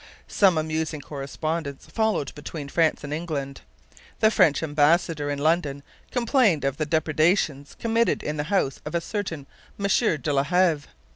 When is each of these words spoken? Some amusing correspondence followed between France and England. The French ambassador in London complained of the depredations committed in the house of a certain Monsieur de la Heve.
Some 0.27 0.57
amusing 0.57 0.99
correspondence 1.01 1.85
followed 1.85 2.33
between 2.33 2.69
France 2.69 3.03
and 3.03 3.13
England. 3.13 3.61
The 4.19 4.31
French 4.31 4.63
ambassador 4.63 5.29
in 5.29 5.37
London 5.37 5.83
complained 6.09 6.63
of 6.63 6.77
the 6.77 6.87
depredations 6.87 7.75
committed 7.79 8.23
in 8.23 8.37
the 8.37 8.45
house 8.45 8.79
of 8.83 8.95
a 8.95 8.99
certain 9.01 9.45
Monsieur 9.77 10.17
de 10.17 10.33
la 10.33 10.41
Heve. 10.43 10.87